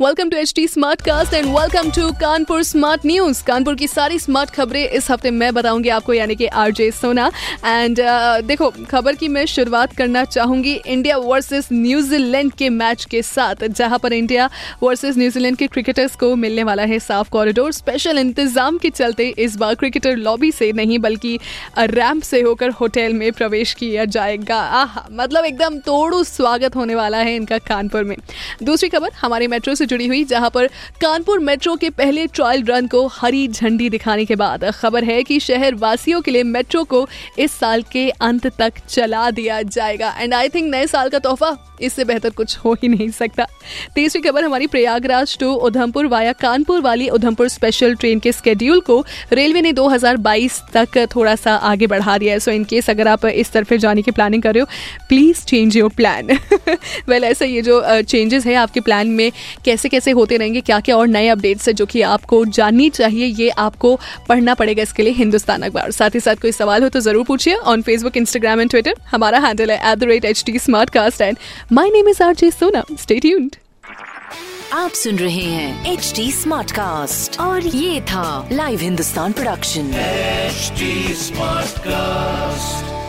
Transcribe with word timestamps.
welcome 0.00 0.28
to 0.30 0.36
H 0.36 0.52
T 0.56 0.66
smart 0.68 1.02
cast 1.02 1.34
and 1.34 1.46
welcome 1.46 1.90
to 1.96 2.10
Kanpur 2.20 2.62
smart 2.62 3.04
news 3.06 3.42
Kanpur 3.46 3.74
की 3.74 3.86
सारी 3.88 4.18
smart 4.18 4.50
खबरें 4.50 4.82
इस 4.82 5.10
हफ़्ते 5.10 5.30
मैं 5.30 5.52
बताऊँगी 5.54 5.88
आपको 5.88 6.14
यानी 6.14 6.34
कि 6.36 6.46
आरजे 6.46 6.90
सोना। 6.90 7.30
एंड 7.64 8.00
uh, 8.00 8.42
देखो 8.46 8.70
खबर 8.90 9.14
की 9.14 9.28
मैं 9.28 9.44
शुरुआत 9.46 9.92
करना 9.96 10.24
चाहूँगी 10.24 10.72
इंडिया 10.76 11.16
वर्सेस 11.18 11.68
न्यूजीलैंड 11.72 12.52
के 12.52 12.68
मैच 12.70 13.04
के 13.04 13.20
साथ 13.22 13.66
जहाँ 13.66 13.98
पर 13.98 14.12
इंडिया 14.12 14.48
वर्सेस 14.82 15.18
न्यूजीलैंड 15.18 15.56
के 15.56 15.66
क्रिकेटर्स 15.66 16.16
को 16.16 16.34
मिलने 16.36 16.64
वाला 16.64 16.82
है 16.84 16.98
साफ़ 16.98 17.30
कॉरिडोर 17.30 17.72
स्पेशल 17.72 18.18
इंतज़ाम 18.18 18.78
के 18.78 18.90
चलते 18.90 19.28
इस 19.38 19.56
बार 19.56 19.74
क्रिकेटर 19.74 20.16
लॉबी 20.16 20.52
से 20.52 20.72
नहीं 20.72 20.98
बल्कि 20.98 21.38
रैम्प 21.78 22.22
से 22.22 22.40
होकर 22.40 22.70
होटल 22.80 23.12
में 23.12 23.30
प्रवेश 23.32 23.74
किया 23.74 24.04
जाएगा। 24.06 24.58
आह 24.82 24.98
मतलब 25.12 25.44
एकदम 25.44 25.78
तोड़ू 25.86 26.22
स्वागत 26.24 26.76
होने 26.76 26.94
वाला 26.94 27.18
है 27.20 27.36
इनका 27.36 27.58
कानपुर 27.70 28.04
में। 28.04 28.16
दूसरी 28.62 28.88
खबर 28.88 29.12
हमारे 29.20 29.48
मेट्रो 29.48 29.74
से 29.74 29.82
जुड़ी 29.84 30.06
हुई, 30.06 30.24
जहाँ 30.24 30.50
पर 30.50 30.66
कानपुर 31.00 31.38
मेट्रो 31.40 31.74
के 31.76 31.90
पहले 31.92 32.26
ट्रायल 32.26 32.64
रन 32.64 32.86
को 32.86 33.06
हरी 33.06 33.46
झंडी 33.48 33.88
दिखाने 33.90 34.24
के 34.24 34.36
बाद 34.36 34.64
खबर 34.72 35.04
है 35.04 35.22
कि 35.22 35.38
शहर 35.40 35.74
वासियों 35.74 36.20
के 36.20 36.30
लिए 36.30 36.42
मेट्रो 36.42 36.84
को 36.84 37.06
इस 37.38 37.52
साल 37.52 37.82
के 37.92 38.08
अंत 38.10 38.46
तक 38.58 38.78
चला 38.88 39.30
दिया 39.30 39.60
जाएगा। 39.62 40.14
एंड 40.18 40.34
आई 40.34 40.48
थिंक 40.48 40.70
नए 40.70 40.86
साल 40.86 41.08
का 41.08 41.18
तोहफा, 41.18 41.56
इससे 41.80 42.04
बेहतर 42.04 42.30
कुछ 42.30 42.56
हो 42.58 42.72
ही 42.72 42.88
नहीं 42.88 43.08
सकता। 43.10 43.46
तीसरी 43.94 44.22
खबर 44.22 44.44
हमारी 44.44 44.66
प्रयागराज 44.66 45.36
टू 45.38 45.52
उधमपुर 45.52 46.06
वाया 46.06 46.32
कानपुर 46.32 46.80
वाली 46.80 47.08
उधमपुर 47.08 47.48
स्पेशल 47.48 47.94
ट्रेन 47.94 48.18
के 48.18 48.32
स्केड्यूल 48.32 48.80
को 48.80 49.04
रेलवे 49.32 49.60
ने 49.60 49.72
2022 49.72 50.60
तक 50.72 50.98
थोड़ा 51.14 51.34
सा 51.36 51.54
आगे 51.54 51.86
बढ़ा 51.86 52.18
दिया 52.18 52.32
है। 52.32 52.40
सो 52.40 52.50
इन 52.50 52.64
केस 52.64 52.90
अगर 52.90 53.08
आप 53.08 53.24
इस 53.26 53.52
तरफ़ 53.52 53.74
जाने 53.74 54.02
की 54.02 54.10
प्लानिंग 54.10 54.42
कर 54.42 54.54
रहे 54.54 54.60
हो 54.60 54.66
please 55.08 55.44
change 55.44 55.76
your 55.76 55.90
plan 55.96 56.30
well 57.08 57.24
ऐसा 57.24 57.44
ये 57.44 57.62
जो 57.62 57.82
चेंजेस 58.02 58.46
है 58.46 58.54
आपके 58.54 58.80
प्लान 58.80 59.08
में 59.08 59.30
कैसे 59.64 59.73
कैसे 59.74 59.88
कैसे 59.88 60.10
होते 60.12 60.36
रहेंगे 60.36 60.60
क्या 60.60 60.78
क्या 60.80 60.96
और 60.96 61.08
नए 61.08 61.28
अपडेट्स 61.28 61.68
है 61.68 61.72
जो 61.74 61.86
कि 61.86 62.02
आपको 62.08 62.44
जाननी 62.56 62.88
चाहिए 62.90 63.26
ये 63.26 63.48
आपको 63.58 63.94
पढ़ना 64.28 64.54
पड़ेगा 64.54 64.82
इसके 64.82 65.02
लिए 65.02 65.12
हिंदुस्तान 65.12 65.62
अखबार। 65.62 65.90
साथ 65.92 66.14
ही 66.14 66.20
साथ 66.20 66.36
कोई 66.42 66.52
सवाल 66.52 66.82
हो 66.82 66.88
तो 66.88 67.00
ज़रूर 67.00 67.24
पूछिए 67.24 67.54
on 67.72 67.82
Facebook 67.82 68.16
Instagram 68.16 68.60
and 68.60 68.70
Twitter 68.70 68.94
हमारा 69.10 69.38
हैंडल 69.46 69.70
है 69.70 69.92
at 69.92 69.98
the 69.98 70.04
rate 70.10 70.24
H 70.24 70.42
T 70.46 70.58
smart 70.58 70.90
cast 70.90 71.20
and 71.20 71.38
my 71.72 71.90
name 71.90 72.08
is 72.08 72.22
R 72.22 72.34
J 72.34 72.50
Sona 72.50 72.84
stay 73.00 73.18
tuned 73.20 73.56
आप 74.72 74.90
सुन 74.94 75.18
रहे 75.18 75.44
हैं 75.44 75.92
एच 75.92 76.12
डी 76.16 76.30
स्मार्ट 76.32 76.72
कास्ट 76.72 77.40
और 77.40 77.66
ये 77.66 78.00
था 78.12 78.48
live 78.52 78.80
Hindustan 78.80 79.32
production 79.32 79.90
HD 80.50 80.92
Smartcast. 81.18 83.03